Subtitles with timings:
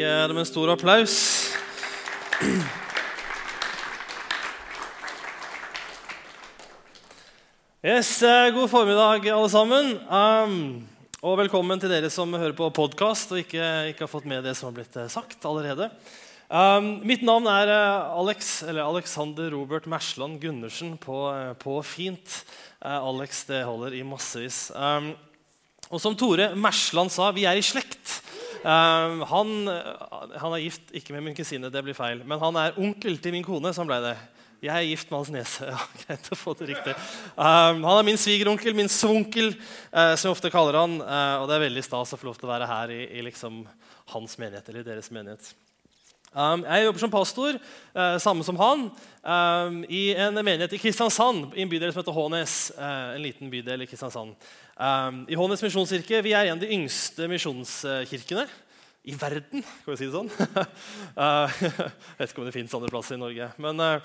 [0.00, 1.14] Gi dem en stor applaus.
[7.84, 9.90] Yes, eh, God formiddag, alle sammen.
[10.08, 10.54] Um,
[11.20, 14.54] og velkommen til dere som hører på podkast og ikke, ikke, har fått med det
[14.56, 15.90] som har blitt eh, sagt allerede.
[16.48, 21.26] Um, mitt navn er uh, Alex, eller Alexander Robert Mersland Gundersen på,
[21.60, 22.40] på fint.
[22.80, 24.70] Uh, Alex det holder i massevis.
[24.72, 25.12] Um,
[25.92, 28.19] og som Tore Mersland sa, vi er i slekt.
[28.60, 29.54] Um, han,
[30.36, 33.32] han, er gift, ikke med min kusine, det blir feil, men han er onkel til
[33.36, 33.72] min kone.
[33.76, 34.18] Sånn ble det.
[34.60, 35.68] Jeg er gift med hans nese.
[35.72, 36.92] Ja, greit å få det riktig.
[37.32, 39.54] Um, han er min svigeronkel, min svonkel,
[39.94, 40.98] uh, som jeg ofte kaller han.
[41.00, 43.24] Uh, og det er veldig stas å få lov til å være her i, i
[43.24, 43.62] liksom
[44.12, 44.68] hans menighet.
[44.68, 45.54] eller deres menighet.
[46.30, 47.58] Um, jeg jobber som pastor,
[47.96, 48.86] uh, samme som han,
[49.24, 51.50] um, i en menighet i Kristiansand.
[51.54, 52.56] I en bydel som heter Hånes.
[52.78, 54.34] en liten bydel i Kristiansand.
[55.28, 58.46] I Hånes misjonskirke vi er en av de yngste misjonskirkene
[59.04, 60.30] i verden, kan vi si det sånn.
[61.60, 63.50] jeg vet ikke om det fins andre plasser i Norge.
[63.60, 64.00] Men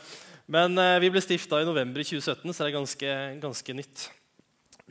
[0.52, 4.04] men eh, vi ble stifta i november 2017, så det er ganske, ganske nytt.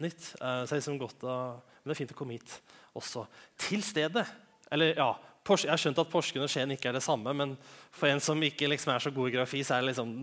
[0.03, 0.33] nytt.
[0.41, 1.37] Eh, så det er liksom godt å,
[1.83, 2.56] men det er fint å komme hit
[2.98, 3.27] også.
[3.62, 4.25] Til stedet.
[4.75, 5.12] Eller, ja,
[5.45, 7.50] jeg har skjønt at Porsgrunn og Skien ikke er det samme, men
[7.92, 10.14] for en som ikke liksom er så god i grafi, så er det liksom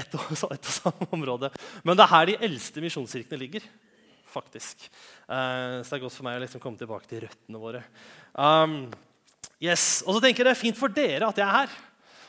[0.00, 1.50] ett og, et og samme område.
[1.84, 3.66] Men det er her de eldste misjonskirkene ligger.
[4.36, 4.88] faktisk.
[5.28, 7.82] Uh, så det er godt for meg å liksom komme tilbake til røttene våre.
[8.32, 8.86] Um,
[9.60, 10.02] yes.
[10.06, 11.76] Og så tenker jeg det er fint for dere at jeg er her.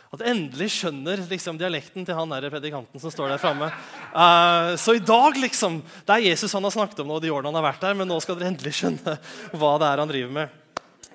[0.07, 3.71] At jeg endelig skjønner liksom, dialekten til han der predikanten som står der framme.
[4.13, 7.51] Uh, så i dag, liksom Det er Jesus han har snakket om nå de årene
[7.51, 9.17] han har vært der, men nå skal dere endelig skjønne
[9.55, 10.63] hva det er han driver med.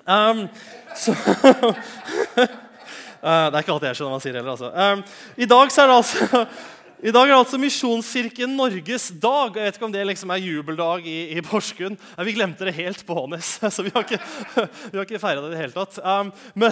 [0.03, 0.47] Um,
[0.99, 1.73] så uh,
[3.23, 4.55] Det er ikke alltid jeg skjønner hva han sier heller.
[4.57, 4.71] Altså.
[4.75, 5.03] Um,
[5.39, 6.45] I dag er det altså
[7.03, 9.57] i dag er det altså Misjonskirken Norges dag.
[9.59, 11.97] Jeg vet ikke om det liksom er jubeldag i, i Porsgrunn.
[11.99, 14.19] vi glemte det helt på Hånes, så vi har ikke,
[14.91, 15.99] vi ikke feira det i det hele tatt.
[15.99, 16.71] Um, men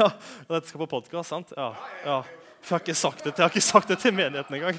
[0.00, 0.10] ja,
[0.50, 1.56] Dette skal på podkast, sant?
[1.56, 1.70] Ja,
[2.04, 2.18] ja.
[2.64, 4.78] Jeg har, ikke sagt det, jeg har ikke sagt det til menigheten engang.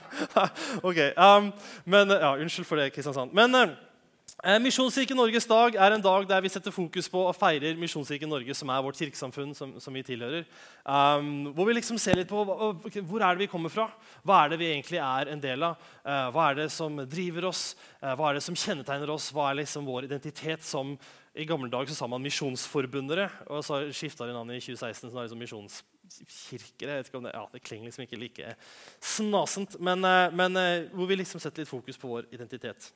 [0.82, 1.52] ok, um,
[1.86, 3.34] men ja, Unnskyld for det, Kristiansand.
[3.38, 3.95] Men uh, Eh,
[4.44, 8.54] Misjonskirken Norges dag er en dag der vi setter fokus på og feirer Misjonskirken Norge,
[8.54, 9.56] som er vårt kirkesamfunn.
[9.56, 10.44] som, som vi tilhører.
[10.84, 13.88] Um, hvor vi liksom ser litt på hvor er det vi kommer fra.
[14.28, 15.80] Hva er det vi egentlig er en del av?
[16.04, 17.78] Uh, hva er det som driver oss?
[18.04, 19.32] Uh, hva er det som kjennetegner oss?
[19.34, 20.98] Hva er liksom vår identitet som
[21.34, 25.10] I gamle dager så sa man Misjonsforbundere, og så skifta de navn i 2016.
[25.10, 26.92] så er det liksom misjonskirker.
[26.92, 28.54] Jeg vet ikke om det, ja, det klinger liksom ikke like
[29.00, 30.62] snasent, men, men
[30.94, 32.92] hvor vi liksom setter litt fokus på vår identitet.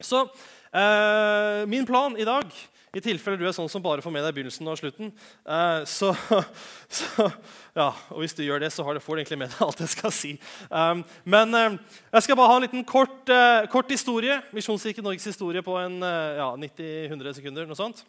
[0.00, 0.24] Så
[0.72, 2.50] eh, min plan i dag,
[2.90, 6.10] i tilfelle du er sånn som bare får med deg begynnelsen og slutten eh, så,
[6.98, 7.28] så,
[7.76, 10.14] ja, og Hvis du gjør det, så får du egentlig med deg alt jeg skal
[10.14, 10.32] si.
[10.70, 11.76] Um, men eh,
[12.16, 14.40] jeg skal bare ha en liten kort, eh, kort historie.
[14.56, 17.68] Misjonskirken Norges historie på en eh, ja, 90-100 sekunder.
[17.70, 18.02] noe sånt.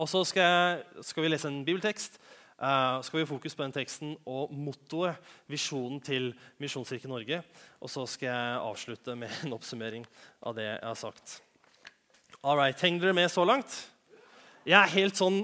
[0.00, 2.18] Og så skal, skal, vi lese en bibeltekst.
[2.62, 5.18] Uh, skal vi ha fokus på den teksten og mottoet,
[5.50, 6.28] visjonen til
[6.62, 7.40] Misjonskirken Norge.
[7.82, 10.04] Og så skal jeg avslutte med en oppsummering
[10.46, 11.40] av det jeg har sagt.
[12.38, 13.74] All right, Henger dere med så langt?
[14.62, 15.40] Jeg er helt sånn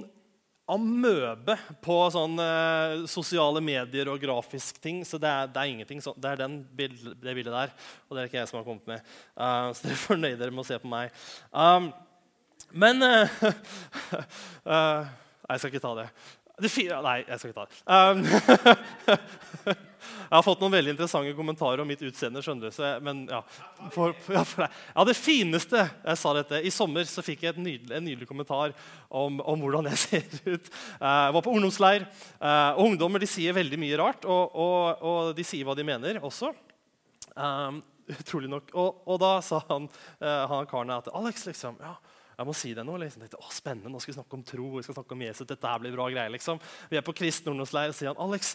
[0.70, 5.02] amøbe på sånn uh, sosiale medier og grafisk ting.
[5.02, 7.72] Så det er, det er ingenting så, Det er bild, det bildet der,
[8.06, 9.14] og det er ikke jeg som har kommet med.
[9.34, 11.10] Uh, så dere får nøye med å se på meg.
[11.50, 11.90] Um,
[12.78, 13.02] men
[15.48, 16.08] Jeg skal ikke ta det.
[16.58, 17.76] Det fire, nei, jeg skal ikke ta det.
[17.86, 18.24] Um,
[20.28, 22.42] jeg har fått noen veldig interessante kommentarer om mitt utseende.
[22.42, 22.80] skjønner du.
[22.82, 23.40] Jeg, men ja,
[23.94, 27.94] for, ja, for ja, Det fineste jeg sa dette, I sommer så fikk jeg nydelig,
[27.94, 28.74] en nydelig kommentar
[29.08, 30.72] om, om, hvordan jeg ser ut.
[30.98, 32.08] Uh, jeg var på ungdomsleir.
[32.40, 35.86] Uh, og Ungdommer de sier veldig mye rart, og, og, og de sier hva de
[35.86, 36.50] mener også.
[37.38, 37.82] Um,
[38.18, 38.74] utrolig nok.
[38.74, 39.86] Og, og, da sa han,
[40.22, 41.94] uh, han karen at Alex, liksom, ja,
[42.38, 42.96] jeg må si det nå.
[43.02, 43.22] Liksom.
[43.24, 44.68] Tenkte, å, spennende, nå skal vi snakke om tro.
[44.76, 46.60] vi skal snakke om Jesus, dette her blir bra greier, liksom.
[46.90, 48.54] Vi er på kristen ungdomsleir, og sier han, Alex,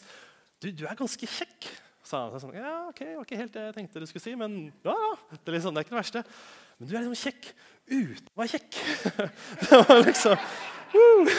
[0.63, 1.67] du, du er ganske kjekk.
[2.07, 2.39] Sa han.
[2.39, 4.93] Sånn, ja, ok, det var ikke helt det jeg tenkte du skulle si, men ja,
[4.95, 6.23] ja, det er, liksom, det er ikke det verste.
[6.77, 7.49] Men du er liksom kjekk
[7.91, 8.79] uten å være kjekk.
[9.63, 10.47] det var liksom
[10.93, 11.33] uh,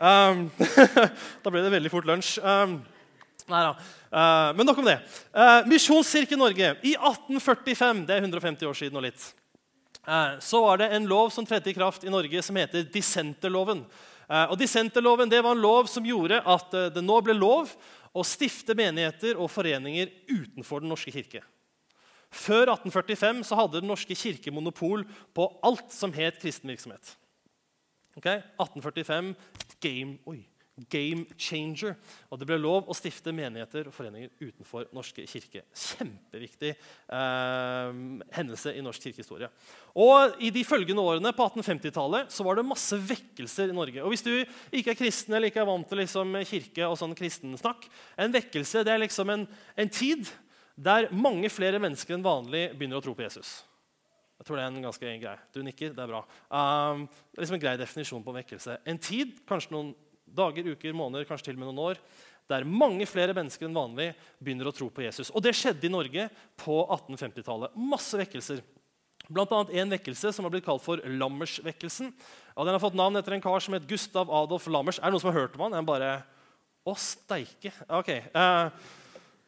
[0.00, 0.44] um,
[1.44, 2.36] Da ble det veldig fort lunsj.
[2.44, 2.78] Um,
[3.46, 3.72] Nei da.
[4.10, 4.96] Uh, men nok om det.
[5.30, 8.04] Uh, Misjonskirken Norge i 1845.
[8.08, 9.28] Det er 150 år siden og litt.
[10.06, 13.82] Eh, så var det en lov som tredde i kraft i Norge, som heter dissenterloven.
[14.28, 17.72] Eh, og dissenterloven det var en lov som gjorde at eh, det nå ble lov
[18.16, 21.42] å stifte menigheter og foreninger utenfor Den norske kirke.
[22.30, 25.04] Før 1845 så hadde Den norske kirke monopol
[25.34, 27.16] på alt som het kristen virksomhet.
[28.16, 28.40] Okay?
[28.62, 29.34] 1845
[29.82, 30.40] game, oi,
[30.90, 31.94] game changer.
[32.30, 35.64] Og det ble lov å stifte menigheter og foreninger utenfor norske kirke.
[35.72, 38.00] Kjempeviktig eh,
[38.36, 39.48] hendelse i norsk kirkehistorie.
[39.96, 44.02] Og I de følgende årene på 1850-tallet så var det masse vekkelser i Norge.
[44.04, 47.16] Og Hvis du ikke er kristen eller ikke er vant til liksom, kirke og sånn
[47.16, 47.88] kristensnakk
[48.20, 49.46] En vekkelse det er liksom en,
[49.76, 50.28] en tid
[50.76, 53.62] der mange flere mennesker enn vanlig begynner å tro på Jesus.
[54.36, 55.36] Jeg tror det er en ganske grei.
[55.54, 56.20] Du nikker, det er bra.
[56.52, 58.76] Um, det er liksom en grei definisjon på vekkelse.
[58.84, 59.94] En tid, kanskje noen
[60.36, 62.00] dager, uker, måneder, kanskje til og med noen år,
[62.50, 65.32] der mange flere mennesker enn vanlig begynner å tro på Jesus.
[65.34, 66.28] Og det skjedde i Norge
[66.62, 67.74] på 1850-tallet.
[67.74, 68.60] Masse vekkelser.
[69.26, 72.12] Blant annet en vekkelse som har blitt kalt for Lammersvekkelsen.
[72.12, 75.00] Ja, den har fått navn etter en kar som het Gustav Adolf Lammers.
[75.00, 75.74] Er det noen som har hørt om han?
[75.80, 76.12] Jeg bare,
[76.86, 77.72] Å, steike.
[77.90, 78.12] Ok.
[78.30, 78.70] Uh,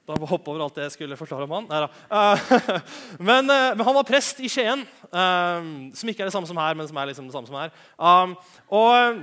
[0.09, 1.69] da hoppe over alt det jeg skulle forklare om han.
[2.11, 2.51] Uh,
[3.29, 4.83] men, uh, men, han var prest i Skien,
[5.13, 5.61] uh,
[5.95, 7.75] som ikke er det samme som her, men som er liksom det samme som her.
[7.95, 8.35] Um,
[8.75, 9.21] og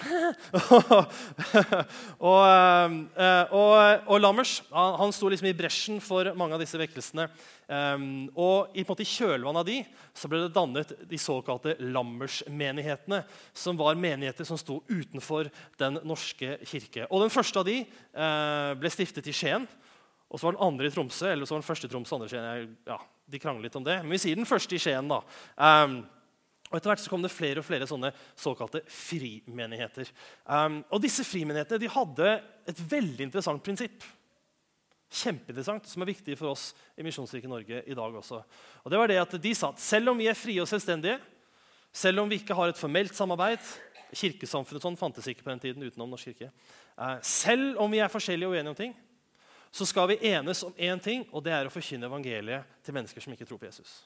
[2.30, 3.72] og, uh, og,
[4.06, 7.26] og, Lammers han, han sto liksom i bresjen for mange av disse vekkelsene.
[7.70, 9.76] Um, og i, i kjølvannet av de
[10.16, 13.22] så ble det dannet de såkalte Lammers-menighetene,
[13.54, 17.06] som var menigheter som sto utenfor Den norske kirke.
[17.10, 19.68] Og Den første av de uh, ble stiftet i Skien.
[20.30, 21.28] Og så var den andre i Tromsø.
[21.30, 22.76] eller så var den første i Tromsø, andre i Skien.
[22.86, 22.98] Ja,
[23.30, 24.00] de krangler litt om det.
[24.02, 25.10] Men vi sier den første i Skien.
[25.10, 25.22] da.
[25.58, 26.00] Um,
[26.70, 30.10] og Etter hvert så kom det flere og flere sånne såkalte frimenigheter.
[30.46, 32.32] Um, og Disse frimenighetene de hadde
[32.70, 34.06] et veldig interessant prinsipp.
[35.10, 38.38] Kjempeinteressant, som er viktig for oss i Misjonskirken Norge i dag også.
[38.84, 41.18] Og det var det at De sa at selv om vi er frie og selvstendige,
[41.90, 43.58] selv om vi ikke har et formelt samarbeid
[44.10, 46.48] Kirkesamfunnet sånn fantes ikke på den tiden utenom Norsk kirke.
[46.98, 48.94] Uh, selv om vi er forskjellige og uenige om ting,
[49.70, 53.22] så skal vi enes om én ting, og det er å forkynne evangeliet til mennesker
[53.22, 54.00] som ikke tror på Jesus.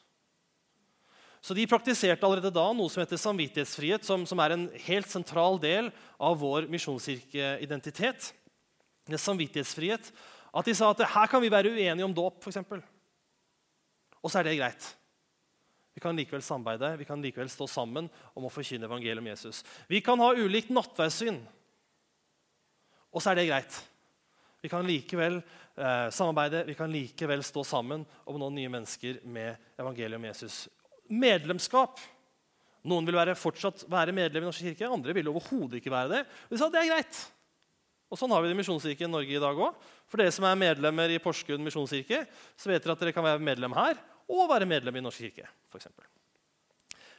[1.45, 5.59] Så De praktiserte allerede da noe som heter samvittighetsfrihet, som, som er en helt sentral
[5.61, 8.31] del av vår misjonskirkeidentitet.
[9.05, 10.09] Det er samvittighetsfrihet.
[10.57, 12.63] At de sa at her kan vi være uenige om dåp, f.eks.
[14.25, 14.87] Og så er det greit.
[15.95, 19.61] Vi kan likevel samarbeide, vi kan likevel stå sammen om å forkynne evangeliet om Jesus.
[19.87, 21.37] Vi kan ha ulikt nattverdssyn,
[23.15, 23.77] og så er det greit.
[24.65, 29.61] Vi kan likevel eh, samarbeide, vi kan likevel stå sammen om nå nye mennesker med
[29.79, 30.65] evangeliet om Jesus.
[31.13, 32.01] Medlemskap.
[32.85, 36.23] Noen vil være, fortsatt være medlem i Norsk kirke, andre vil overhodet ikke være det.
[36.51, 37.21] Vi sa det er greit.
[38.13, 39.79] Og Sånn har vi det i Misjonskirken Norge i dag òg.
[40.07, 42.21] For dere som er medlemmer i Porsgrunn misjonskirke,
[42.55, 43.99] så vet dere at dere kan være medlem her
[44.31, 45.49] og være medlem i Norsk kirke.
[45.71, 46.07] For eksempel.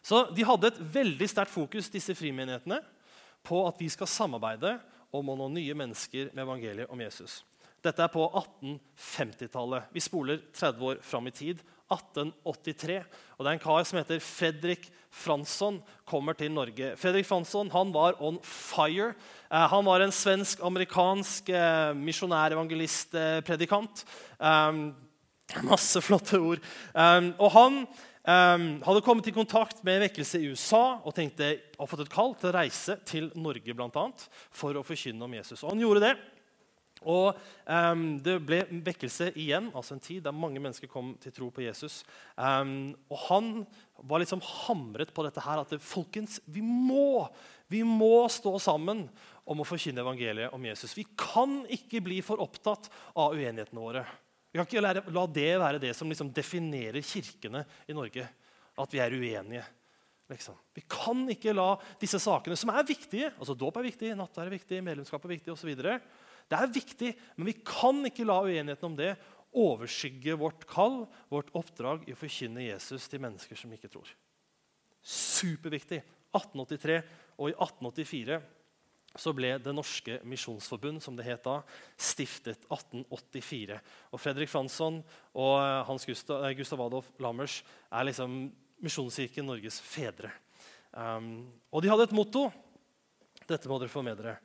[0.05, 2.79] så De hadde et veldig sterkt fokus disse frimenighetene,
[3.45, 4.77] på at vi skal samarbeide
[5.13, 7.43] om å nå nye mennesker med evangeliet om Jesus.
[7.83, 9.91] Dette er på 1850-tallet.
[9.93, 11.59] Vi spoler 30 år fram i tid.
[11.91, 13.03] 1883.
[13.35, 14.83] Og det er en kar som heter Fredrik
[15.15, 16.95] Fransson, kommer til Norge.
[16.99, 19.13] Fredrik Fransson han var on fire.
[19.51, 24.05] Eh, han var en svensk-amerikansk eh, misjonærevangelist-predikant.
[24.39, 24.73] eh,
[25.63, 26.59] masse flotte ord.
[26.93, 27.87] Um, og han
[28.25, 31.45] Um, hadde kommet i kontakt med vekkelse i USA og tenkte
[31.77, 35.35] å fått et kall til å reise til Norge blant annet, for å forkynne om
[35.37, 35.61] Jesus.
[35.61, 36.15] Og han gjorde det.
[37.05, 41.51] Og um, Det ble vekkelse igjen, altså en tid der mange mennesker kom til tro
[41.53, 42.01] på Jesus.
[42.35, 43.53] Um, og han
[44.03, 47.27] var liksom hamret på dette her at folkens, vi må,
[47.71, 49.05] vi må stå sammen
[49.45, 50.95] om å forkynne evangeliet om Jesus.
[50.97, 54.05] Vi kan ikke bli for opptatt av uenighetene våre.
[54.51, 58.23] Vi kan ikke la, det være det som liksom definerer kirkene i Norge.
[58.79, 59.65] At vi er uenige.
[60.31, 60.55] Liksom.
[60.73, 64.55] Vi kan ikke la disse sakene, som er viktige altså Dåp er viktig, nattverd er
[64.55, 65.75] viktig, medlemskap er viktig osv.
[66.45, 69.15] Det er viktig, men vi kan ikke la uenigheten om det
[69.55, 74.09] overskygge vårt kall, vårt oppdrag i å forkynne Jesus til mennesker som ikke tror.
[75.05, 76.01] Superviktig.
[76.35, 76.99] 1883
[77.39, 78.41] og i 1884
[79.15, 81.61] så ble Det norske misjonsforbund som det het da,
[81.95, 83.77] stiftet 1884.
[84.11, 84.99] Og Fredrik Fransson
[85.31, 88.49] og eh, Hans Gustav, eh, Gustav Adolf Lammers er liksom
[88.83, 90.33] Misjonskirken Norges fedre.
[90.91, 92.49] Um, og de hadde et motto.
[93.47, 94.35] Dette må dere få med dere.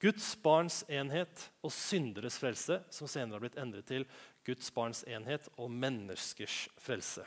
[0.00, 4.06] Guds barns enhet og synderes frelse, som senere har blitt endret til
[4.46, 7.26] Guds barns enhet og menneskers frelse.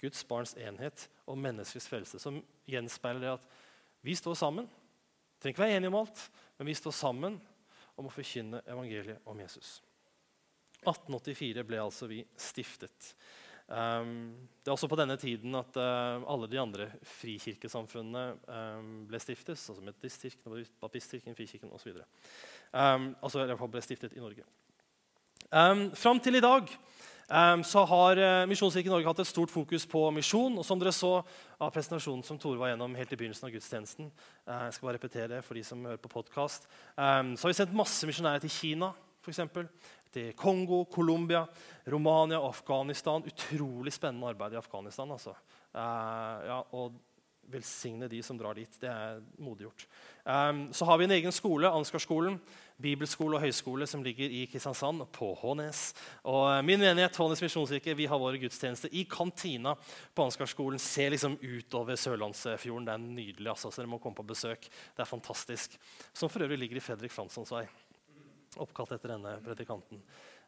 [0.00, 3.46] Guds barns enhet og menneskers frelse, som gjenspeiler det at
[4.04, 6.20] vi står sammen Vi trenger ikke være enige om alt,
[6.58, 7.34] men vi står sammen
[8.00, 9.82] om å forkynne evangeliet om Jesus.
[10.84, 13.10] 1884 ble altså vi stiftet.
[13.64, 19.20] Um, det er også på denne tiden at uh, alle de andre frikirkesamfunnene um, ble
[19.22, 19.56] stiftet.
[19.56, 21.94] altså Metodistkirken, Baptistkirken, Frikirken osv.
[22.72, 24.44] Um, altså, i hvert fall ble stiftet i Norge.
[25.94, 26.70] Fram til i dag
[27.64, 30.58] så har uh, Misjonskirken Norge hatt et stort fokus på misjon.
[30.60, 31.22] og Som dere så
[31.56, 34.10] av presentasjonen som Tore var gjennom helt i begynnelsen av gudstjenesten,
[34.44, 37.00] uh, jeg skal bare repetere det for de som hører på podcast, så
[37.46, 38.92] har vi sendt masse misjonærer til Kina,
[39.24, 39.70] for eksempel,
[40.14, 41.44] til Kongo, Colombia,
[41.90, 43.26] Romania og Afghanistan.
[43.26, 45.10] Utrolig spennende arbeid i Afghanistan.
[45.10, 45.34] altså.
[45.74, 46.94] Eh, ja, og
[47.50, 48.80] velsigne de som drar dit.
[48.80, 49.86] Det er modig gjort.
[50.24, 52.38] Um, så har vi en egen skole, Ansgarskolen,
[52.80, 55.92] bibelskole og høyskole, som ligger i Kristiansand, på Hånes.
[56.24, 59.76] Og uh, Min menighet Hånes misjonskirke, vi har våre gudstjenester i kantina
[60.14, 60.80] på Ansgarskolen.
[60.82, 62.88] Ser liksom utover Sørlandsfjorden.
[62.88, 63.50] Det er nydelig.
[63.52, 64.68] altså, så dere må komme på besøk.
[64.68, 65.78] Det er fantastisk.
[66.12, 67.66] Som for øvrig ligger i Fredrik Franssons vei.
[68.60, 70.00] Oppkalt etter denne predikanten.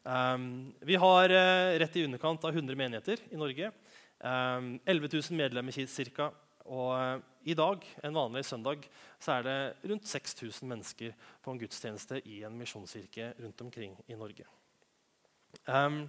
[0.07, 3.71] Um, vi har uh, rett i underkant av 100 menigheter i Norge.
[4.19, 6.29] Um, 11 000 medlemmer ca.
[6.67, 8.87] Og uh, I dag, en vanlig søndag,
[9.19, 9.57] så er det
[9.91, 14.47] rundt 6000 mennesker på en gudstjeneste i en misjonskirke rundt omkring i Norge.
[15.67, 16.05] Um,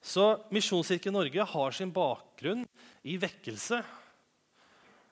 [0.00, 2.64] så Misjonskirken Norge har sin bakgrunn
[3.04, 3.82] i vekkelse.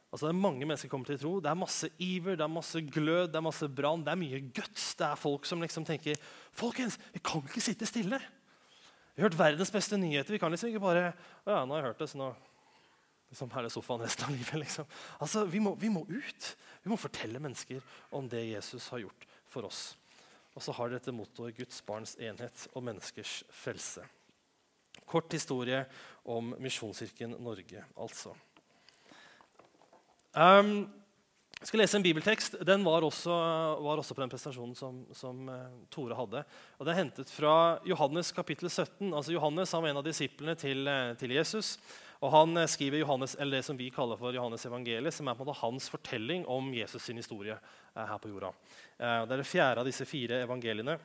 [0.08, 1.34] Altså Det er mange mennesker kommer til tro.
[1.44, 4.04] Det er masse iver, det er masse glød, det er masse brann.
[4.04, 4.94] Det er mye guts.
[4.96, 6.16] Det er folk som liksom tenker
[6.56, 8.20] folkens, vi kan ikke sitte stille.
[9.14, 10.32] Vi har hørt verdens beste nyheter.
[10.32, 11.10] Vi kan liksom ikke bare
[11.44, 12.32] å ja, nå har jeg hørt det, så nå
[13.28, 14.60] er det sofaen resten av livet.
[14.62, 14.86] Liksom.
[15.20, 16.50] Altså, vi må, vi må, ut.
[16.84, 17.82] Vi må fortelle mennesker
[18.14, 19.82] om det Jesus har gjort for oss.
[20.56, 24.06] Og så har dette mottoet 'Guds barns enhet og menneskers frelse'.
[25.08, 25.84] Kort historie
[26.24, 28.34] om Misjonskirken Norge, altså.
[30.34, 30.88] Um,
[31.58, 32.58] jeg skal lese en bibeltekst.
[32.66, 33.34] Den var også,
[33.82, 36.44] var også på den presentasjonen som, som uh, Tore hadde.
[36.78, 37.54] Og Det er hentet fra
[37.88, 39.08] Johannes kapittel 17.
[39.12, 41.76] Altså Johannes han var en av disiplene til, uh, til Jesus.
[42.18, 45.36] Og Han eh, skriver Johannes, eller det som vi kaller for Johannes evangeliet, som er
[45.38, 48.50] på en måte hans fortelling om Jesus' sin historie eh, her på jorda.
[48.98, 50.98] Eh, det er det fjerde av disse fire evangeliene.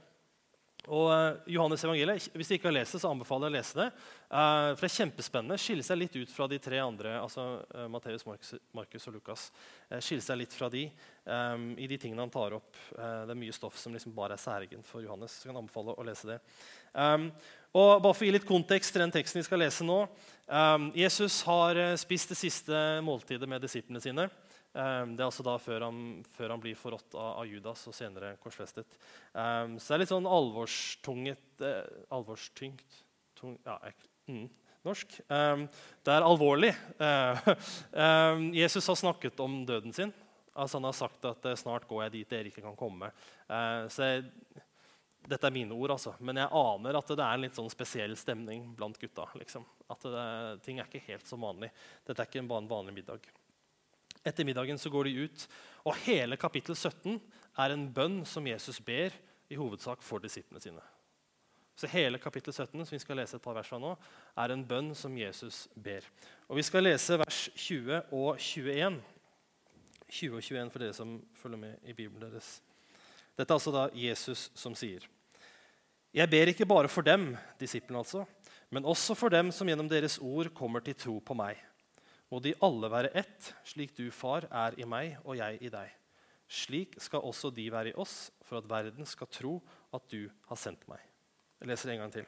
[0.91, 3.87] Og Johannes evangeliet, Hvis du ikke har lest det, så anbefaler jeg å lese det.
[4.27, 5.57] for Det er kjempespennende.
[5.57, 9.51] Skiller seg litt ut fra de tre andre, altså Matteus, Markus og Lukas.
[9.99, 12.75] skiller seg litt fra de i de tingene han tar opp.
[12.95, 15.31] det er mye stoff som liksom bare er særegent for Johannes.
[15.31, 16.39] så jeg kan anbefale å lese det.
[17.73, 20.07] og bare For å gi litt kontekst til den teksten vi skal lese nå,
[20.93, 24.29] Jesus har spist det siste måltidet med disiplene sine.
[24.73, 25.97] Um, det er altså da før han,
[26.33, 28.97] før han blir forrådt av, av, Judas og senere korsfestet.
[29.29, 32.97] Um, så det er litt sånn alvorstunget eh, Alvorstyngt
[33.37, 33.77] tung, ja,
[34.31, 34.47] mm,
[34.83, 35.19] Norsk.
[35.29, 36.71] det er alvorlig.
[36.97, 40.11] Uh, Jesus har snakket om døden sin.
[40.53, 43.07] Altså Han har sagt at snart går jeg dit dere ikke kan komme.
[43.89, 44.25] så jeg,
[45.25, 46.13] dette er mine ord, altså.
[46.19, 49.25] Men jeg aner at det er en litt sånn spesiell stemning blant gutta.
[49.39, 49.65] Liksom.
[49.89, 50.27] At det,
[50.65, 51.71] ting er ikke helt som vanlig.
[52.05, 53.31] Dette er ikke en vanlig middag.
[54.23, 55.45] Etter middagen så går de ut,
[55.83, 57.19] og hele kapittel 17
[57.59, 59.15] er en bønn som Jesus ber
[59.51, 60.83] i hovedsak for disiplene sine.
[61.75, 63.95] Så hele kapittel 17 som vi skal lese et par vers fra nå,
[64.37, 66.05] er en bønn som Jesus ber.
[66.47, 69.01] Og Vi skal lese vers 20 og 21.
[70.13, 72.61] 20 og 21 for dere som følger med i Bibelen deres.
[73.33, 75.07] Dette er altså da Jesus som sier.
[76.13, 78.21] Jeg ber ikke bare for dem, disiplene altså,
[78.69, 81.57] men også for dem som gjennom deres ord kommer til tro på meg.
[82.33, 85.91] Må de alle være ett, slik du, far, er i meg og jeg i deg.
[86.49, 89.59] Slik skal også de være i oss, for at verden skal tro
[89.93, 91.03] at du har sendt meg.
[91.61, 92.25] Jeg leser en gang til.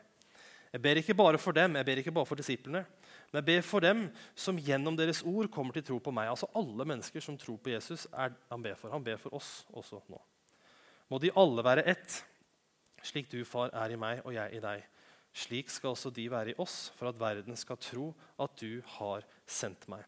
[0.75, 2.83] Jeg ber ikke bare for dem, jeg ber ikke bare for disiplene,
[3.31, 4.05] men jeg ber for dem
[4.37, 6.29] som gjennom deres ord kommer til tro på meg.
[6.29, 8.93] Altså Alle mennesker som tror på Jesus, er han ber for.
[8.93, 10.21] Han ber for oss også nå.
[11.09, 12.19] Må de alle være ett,
[13.01, 14.85] slik du, far, er i meg og jeg i deg.
[15.35, 19.25] Slik skal også de være i oss, for at verden skal tro at du har
[19.45, 20.05] sendt meg.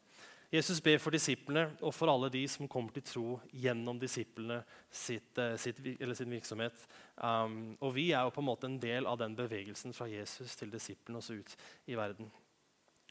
[0.48, 5.36] Jesus ber for disiplene og for alle de som kommer til tro gjennom disiplene sitt,
[5.43, 5.81] eh, sitt,
[6.15, 6.86] sin virksomhet.
[7.17, 10.55] Um, og vi er jo på en måte en del av den bevegelsen fra Jesus
[10.55, 11.55] til disiplene også ut
[11.91, 12.31] i verden.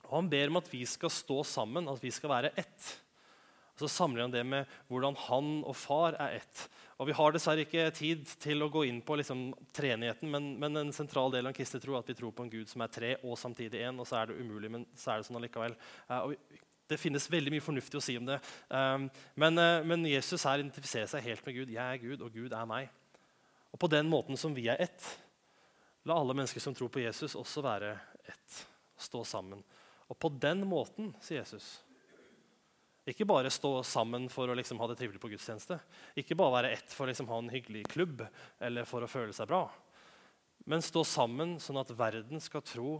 [0.07, 3.03] Og Han ber om at vi skal stå sammen, at vi skal være ett.
[3.77, 6.69] Og Så samler han det med hvordan han og far er ett.
[6.97, 10.79] Og Vi har dessverre ikke tid til å gå inn på liksom, treenigheten, men, men,
[10.81, 12.81] en sentral del av en kristne tro er at vi tror på en Gud som
[12.81, 14.01] er tre og samtidig én.
[14.01, 15.77] Og så er det umulig, men så er det sånn allikevel.
[16.09, 18.39] Uh, og det finnes veldig mye fornuftig å si om det.
[18.71, 21.77] Um, men, uh, men, Jesus her identifiserer seg helt med Gud.
[21.77, 22.89] Jeg er Gud, og Gud er meg.
[23.75, 25.11] Og på den måten som vi er ett,
[26.09, 27.93] la alle mennesker som tror på Jesus, også være
[28.25, 28.63] ett.
[28.97, 29.61] Stå sammen.
[30.09, 31.83] Og på den måten, sier Jesus,
[33.07, 35.79] ikke bare stå sammen for å liksom ha det trivelig på gudstjeneste.
[36.19, 38.25] Ikke bare være ett for å liksom ha en hyggelig klubb
[38.59, 39.69] eller for å føle seg bra.
[40.67, 42.97] Men stå sammen sånn at verden skal tro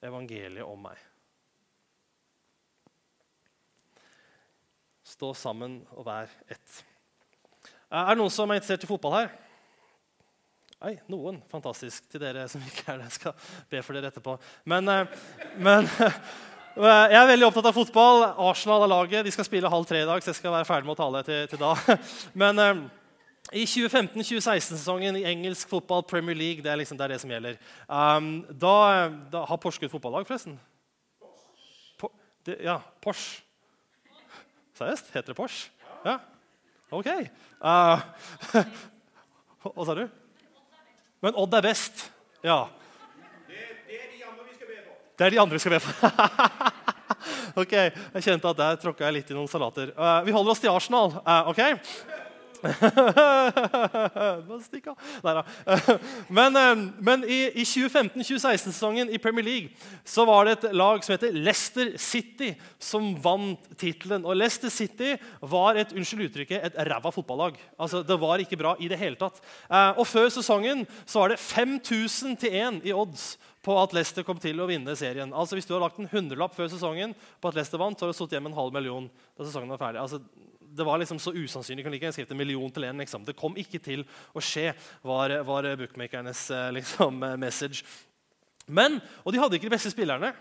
[0.00, 0.96] evangeliet om meg.
[5.04, 6.80] Stå sammen og vær ett.
[7.88, 9.30] Er det noen som er interessert i fotball her?
[10.78, 11.40] Nei, noen.
[11.50, 12.04] Fantastisk.
[12.12, 13.08] Til dere som ikke er det.
[13.08, 14.36] Jeg skal be for dere etterpå.
[14.70, 15.16] Men, eh,
[15.58, 15.88] men
[16.78, 18.22] jeg er veldig opptatt av fotball.
[18.50, 19.26] Arsenal er laget.
[19.26, 21.22] De skal spille halv tre i dag, så jeg skal være ferdig med å tale
[21.26, 21.72] til, til da.
[22.42, 22.82] Men eh,
[23.52, 27.56] i 2015-2016-sesongen i engelsk fotball, Premier League, det er, liksom, det, er det som gjelder.
[27.88, 28.74] Um, da,
[29.32, 30.58] da, har Porsgrunn fotballag, forresten?
[31.98, 32.12] Po
[32.44, 33.40] det, ja, Porsche.
[34.78, 35.08] Seriøst?
[35.14, 35.72] Heter det Porsche?
[36.04, 36.18] Ja.
[36.92, 37.08] OK.
[37.64, 38.04] Uh,
[39.64, 40.04] hva sa du?
[41.24, 42.04] Men Odd er best.
[42.44, 42.66] Ja.
[43.48, 45.07] Det, det er de andre vi skal be for.
[45.18, 45.94] Det er de andre vi skal be for.
[47.62, 49.90] ok, Jeg kjente at der tråkka jeg litt i noen salater.
[49.98, 51.10] Uh, vi holder oss til Arsenal.
[51.26, 51.62] Uh, ok?
[56.38, 56.52] men,
[57.06, 59.70] men i, i 2015-2016-sesongen i Premier League
[60.06, 64.24] så var det et lag som heter Leicester City, som vant tittelen.
[64.26, 67.54] Og Leicester City var et unnskyld uttrykket, et ræva fotballag.
[67.78, 69.36] Altså, det var ikke bra i det hele tatt.
[69.98, 74.38] Og før sesongen så var det 5000 til 1 i odds på at Leicester kom
[74.40, 75.32] til å vinne serien.
[75.36, 78.14] Altså Hvis du har lagt en hundrelapp før sesongen på at Leicester vant, så har
[78.14, 80.00] du sittet igjen med en halv million da sesongen var ferdig.
[80.00, 80.22] Altså,
[80.78, 81.82] det var liksom så usannsynlig.
[81.82, 83.02] Jeg kan like skrevet en million til en.
[83.02, 83.26] Liksom.
[83.28, 84.72] Det kom ikke til å skje,
[85.04, 87.84] var, var bookmakernes eh, liksom, message.
[88.68, 90.32] Men, Og de hadde ikke de beste spillerne,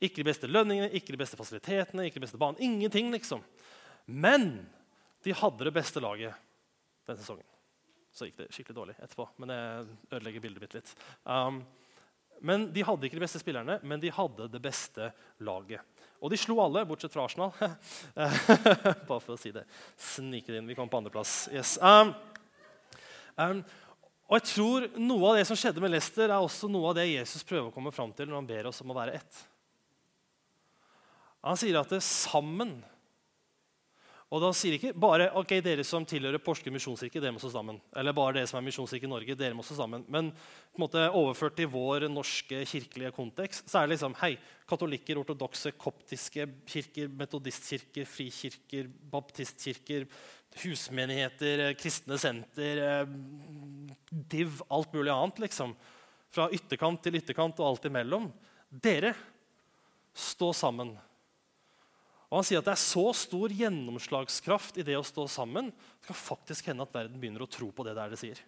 [0.00, 2.60] ikke de beste lønningene, ikke de beste fasilitetene, ikke de beste banen.
[2.64, 3.44] Ingenting, liksom.
[4.04, 4.66] Men
[5.24, 6.36] de hadde det beste laget
[7.08, 7.46] den sesongen.
[8.14, 9.62] Så gikk det skikkelig dårlig etterpå, men det
[10.12, 10.92] ødelegger bildet mitt litt.
[11.24, 11.64] Um,
[12.40, 15.10] men De hadde ikke de beste spillerne, men de hadde det beste
[15.44, 15.82] laget.
[16.24, 17.52] Og de slo alle, bortsett fra Arsenal.
[19.08, 19.66] Bare for å si det.
[20.00, 20.70] Snike det inn.
[20.70, 21.50] Vi kom på andreplass.
[21.52, 21.74] Yes.
[21.84, 22.14] Um,
[23.36, 23.60] um,
[24.24, 27.10] og jeg tror Noe av det som skjedde med Lester, er også noe av det
[27.10, 29.42] Jesus prøver å komme fram til når han ber oss om å være ett.
[31.44, 32.78] Han sier at det sammen
[34.34, 37.76] og da sier ikke bare ok, dere som tilhører Porsgrunn misjonskirke, dere må stå sammen.
[37.94, 40.02] Eller bare dere som er misjonskirke i Norge, dere må stå sammen.
[40.10, 44.32] Men på en måte overført til vår norske kirkelige kontekst så er det liksom hei,
[44.66, 50.08] katolikker, ortodokse, koptiske kirker, metodistkirker, frikirker, baptistkirker,
[50.64, 53.16] husmenigheter, kristne senter, eh,
[54.10, 55.44] div, alt mulig annet.
[55.46, 55.78] liksom.
[56.34, 58.32] Fra ytterkant til ytterkant og alt imellom.
[58.82, 59.14] Dere,
[60.10, 60.96] stå sammen.
[62.34, 66.08] Og han sier at Det er så stor gjennomslagskraft i det å stå sammen det
[66.08, 68.40] kan faktisk hende at verden begynner å tro på det der det sier.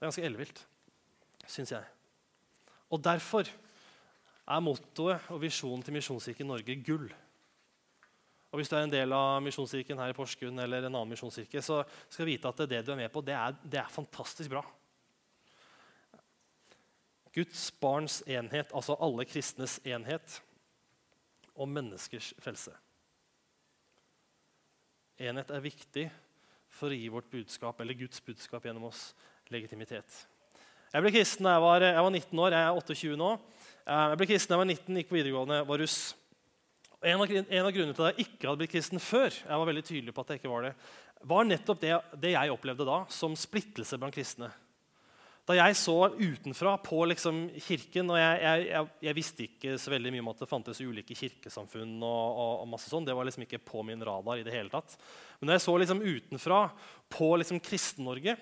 [0.00, 0.62] er ganske ellevilt,
[1.44, 1.84] syns jeg.
[2.88, 7.04] Og derfor er mottoet og visjonen til Misjonskirken Norge gull.
[8.48, 11.60] Og Hvis du er en del av Misjonskirken her i Porsgrunn, eller en annen misjonskirke,
[11.62, 14.56] så skal du vite at det du er med på, det er, det er fantastisk
[14.56, 14.64] bra.
[17.34, 20.40] Guds barns enhet, altså alle kristnes enhet,
[21.54, 22.72] og menneskers frelse.
[25.20, 26.06] Enhet er viktig
[26.72, 29.10] for å gi vårt budskap, eller Guds budskap gjennom oss,
[29.52, 30.24] legitimitet.
[30.90, 32.54] Jeg ble kristen da jeg var, jeg var 19 år.
[32.56, 33.28] Jeg er 28 nå.
[33.84, 35.98] Eh, jeg ble kristen da jeg var 19, gikk på videregående, var russ.
[37.00, 39.68] En av, en av, grunnene til at jeg ikke hadde blitt kristen før, jeg var
[39.70, 40.72] veldig tydelig på at jeg ikke var det,
[41.30, 44.50] var nettopp det, det jeg opplevde da som splittelse blant kristne.
[45.50, 50.12] Da jeg så utenfra på liksom kirken og jeg, jeg, jeg, visste ikke så veldig
[50.14, 53.42] mye om at det fantes ulike kirkesamfunn, og, og, og masse sånn, det var liksom
[53.48, 54.38] ikke på min radar.
[54.38, 54.94] i det hele tatt.
[55.40, 56.60] Men da jeg så liksom utenfra
[57.10, 58.36] på liksom Kristen-Norge,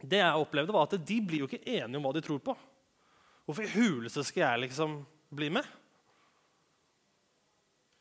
[0.00, 2.56] det jeg opplevde var at de blir jo ikke enige om hva de tror på.
[3.44, 4.96] Hvorfor i huleste skal jeg liksom
[5.34, 5.68] bli med?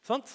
[0.08, 0.32] Sant?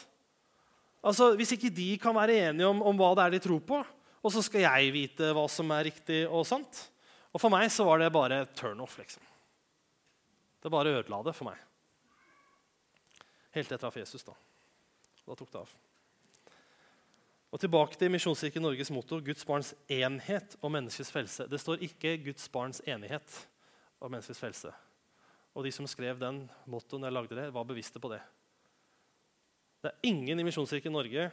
[1.00, 3.80] Altså, Hvis ikke de kan være enige om, om hva det er de tror på,
[4.18, 6.84] og så skal jeg vite hva som er riktig og sant,
[7.32, 8.96] og for meg så var det bare turnoff.
[8.98, 9.24] Liksom.
[10.62, 11.58] Det bare ødela det for meg.
[13.54, 14.24] Helt etter jeg traff Jesus.
[14.24, 14.34] Da
[15.28, 15.76] Da tok det av.
[17.52, 21.46] Og Tilbake til Misjonskirken Norges motto Guds barns enhet og menneskets frelse.
[21.48, 23.36] Det står ikke Guds barns enighet
[24.00, 24.72] og menneskets frelse.
[25.56, 28.20] Og de som skrev den mottoen jeg lagde det, var bevisste på det.
[29.82, 31.30] Det er ingen i Misjonskirken Norge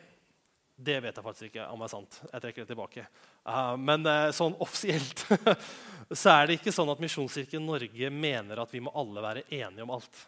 [0.76, 2.18] det vet jeg faktisk ikke om er sant.
[2.28, 3.06] Jeg trekker det tilbake.
[3.48, 5.24] Uh, men uh, sånn offisielt
[6.22, 9.86] så er det ikke sånn at Misjonskirken Norge mener at vi må alle være enige
[9.86, 10.24] om alt.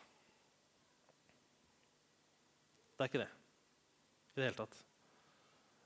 [2.96, 3.34] Det er ikke det
[4.38, 4.80] i det hele tatt.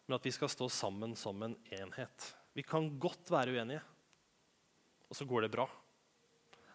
[0.06, 2.30] Men at vi skal stå sammen som en enhet.
[2.54, 3.82] Vi kan godt være uenige,
[5.08, 5.66] og så går det bra.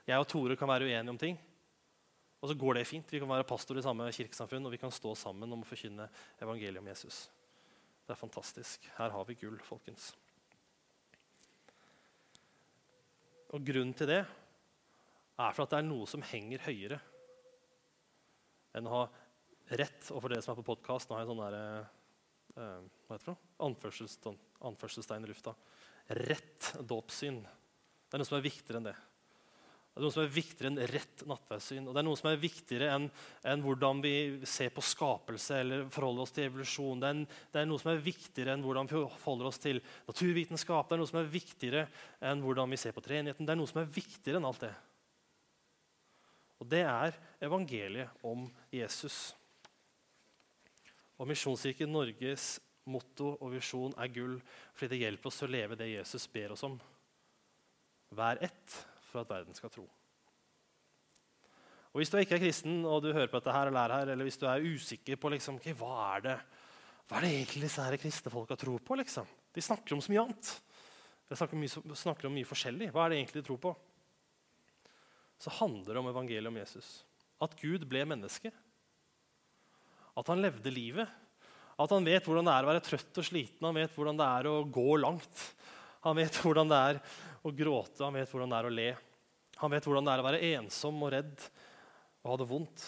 [0.07, 1.38] Jeg og Tore kan være uenige om ting,
[2.40, 3.12] og så går det fint.
[3.12, 6.09] Vi kan være pastor i samme kirkesamfunn, og vi kan stå sammen om å forkynne
[6.40, 7.27] evangeliet om Jesus.
[8.06, 8.86] Det er fantastisk.
[8.96, 10.12] Her har vi gull, folkens.
[13.54, 16.98] Og Grunnen til det er for at det er noe som henger høyere
[18.76, 19.02] enn å ha
[19.78, 20.10] rett.
[20.12, 21.58] Og for dere som er på podkast, nå har jeg sånn der,
[22.54, 23.36] eh, hva heter det?
[23.66, 24.38] Anførselstegn,
[24.70, 25.56] anførselstegn i lufta.
[26.22, 27.42] Rett dåpssyn.
[27.42, 28.96] Det er noe som er viktigere enn det.
[29.96, 31.87] Det er noe som er viktigere enn rett nattverdssyn.
[31.88, 33.06] Og det er noe som er viktigere enn,
[33.48, 34.11] enn hvordan vi
[34.44, 36.98] ser på skapelse eller forholder oss til evolusjon.
[37.00, 37.22] Det er, en,
[37.54, 40.90] det er, noe som er viktigere enn hvordan vi forholder oss til naturvitenskap.
[40.90, 41.85] Det er noe som er viktigere
[42.28, 43.48] enn hvordan vi ser på treenigheten.
[43.48, 44.74] Det er noe som er viktigere enn alt det.
[46.61, 47.16] Og det er
[47.48, 48.42] evangeliet om
[48.76, 49.30] Jesus.
[51.16, 52.59] Og Misjonskirken Norges
[52.92, 54.37] motto og visjon er gull
[54.76, 56.76] fordi det hjelper oss å leve det Jesus ber oss om.
[58.12, 58.76] Vær ett
[59.16, 59.87] for at verden skal tro.
[61.90, 64.29] Og Hvis du ikke er kristen og du hører på dette her, eller, her, eller
[64.29, 66.37] hvis du er usikker på liksom, okay, hva er det
[67.07, 69.29] hva er det egentlig disse her kristne folka tror på, liksom?
[69.55, 70.48] de snakker om så mye annet.
[71.31, 72.90] De snakker, mye, snakker om mye forskjellig.
[72.92, 73.72] Hva er det egentlig de tror på?
[75.40, 76.90] Så handler det om evangeliet om Jesus.
[77.42, 78.52] At Gud ble menneske.
[80.16, 81.09] At han levde livet.
[81.81, 84.29] At han vet hvordan det er å være trøtt og sliten, han vet hvordan det
[84.38, 85.42] er å gå langt.
[86.07, 87.00] Han vet hvordan det er
[87.44, 88.90] å gråte, han vet hvordan det er å le.
[89.62, 91.48] Han vet hvordan det er å være ensom og redd
[92.22, 92.86] og ha det vondt.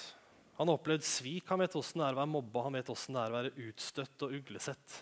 [0.59, 3.17] Han har opplevd svik, han vet hvordan det er å være mobba, han vet hvordan
[3.17, 4.97] det er å være utstøtt og uglesett.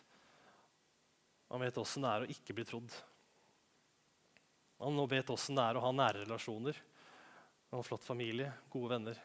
[1.52, 2.98] Han vet hvordan det er å ikke bli trodd.
[4.84, 6.82] Han vet hvordan det er å ha nære relasjoner,
[7.72, 9.24] en flott familie, gode venner.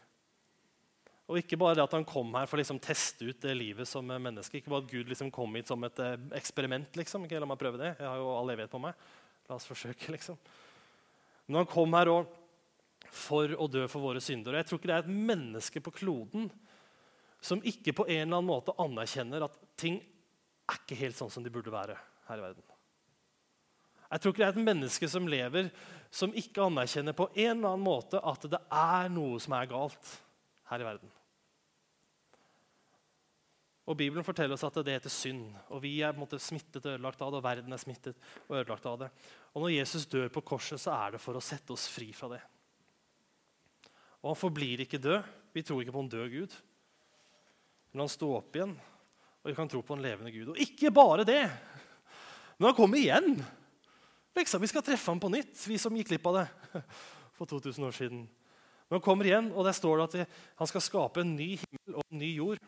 [1.32, 3.88] Og ikke bare det at han kom her for å liksom teste ut det livet
[3.88, 4.60] som menneske.
[4.60, 6.90] Ikke bare at Gud liksom kom hit som et eh, eksperiment.
[7.00, 7.24] liksom.
[7.24, 7.94] Ikke la meg prøve det.
[7.94, 9.06] Jeg har jo all evighet på meg.
[9.48, 10.40] La oss forsøke, liksom.
[11.48, 12.38] Men han kom her òg
[13.12, 14.56] for å dø for våre synder.
[14.56, 16.50] Og jeg tror ikke det er et menneske på kloden
[17.42, 19.98] som ikke på en eller annen måte anerkjenner at ting
[20.70, 21.98] er ikke helt sånn som de burde være
[22.30, 22.68] her i verden.
[24.12, 25.72] Jeg tror ikke det er et menneske som lever,
[26.12, 30.16] som ikke anerkjenner på en eller annen måte at det er noe som er galt
[30.72, 31.12] her i verden.
[33.90, 35.48] Og Bibelen forteller oss at det heter synd.
[35.74, 38.18] og Vi er på en måte smittet og ødelagt av det, og verden er smittet
[38.48, 39.10] og ødelagt av det.
[39.54, 42.30] Og Når Jesus dør på korset, så er det for å sette oss fri fra
[42.36, 42.42] det.
[44.22, 45.24] Og Han forblir ikke død.
[45.52, 46.54] Vi tror ikke på en død Gud.
[47.92, 48.72] Men han sto opp igjen,
[49.42, 50.54] og vi kan tro på en levende Gud.
[50.54, 51.42] Og ikke bare det,
[52.62, 53.34] men han kommer igjen.
[54.38, 56.46] Liksom, Vi skal treffe ham på nytt, vi som gikk glipp av det
[57.36, 58.22] for 2000 år siden.
[58.88, 61.98] Men han kommer igjen, og der står det at han skal skape en ny himmel
[61.98, 62.62] og en ny jord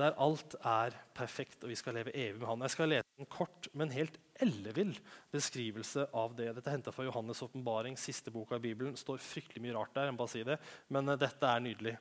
[0.00, 2.64] der alt er perfekt, og vi skal leve evig med Han.
[2.64, 4.94] Jeg skal lese en kort, men helt ellevill
[5.32, 6.48] beskrivelse av det.
[6.56, 8.96] Dette er henta fra Johannes' åpenbaring, siste boka i Bibelen.
[8.96, 10.58] Det står fryktelig mye rart der, jeg må bare si det.
[10.88, 11.94] men uh, dette er nydelig.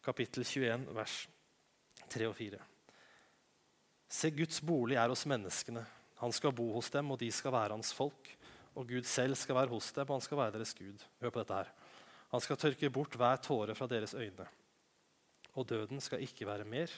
[0.00, 1.16] Kapittel 21, vers
[2.08, 2.60] 3 og 4.
[4.10, 5.84] Se, Guds bolig er hos menneskene.
[6.22, 8.32] Han skal bo hos dem, og de skal være hans folk.
[8.74, 11.04] Og Gud selv skal være hos dem, og han skal være deres Gud.
[11.20, 11.70] Hør på dette her.
[12.30, 14.46] Han skal tørke bort hver tåre fra deres øyne.
[15.58, 16.92] Og døden skal ikke være mer.